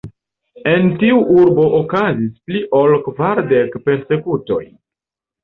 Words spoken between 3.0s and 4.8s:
kvardek persekutoj.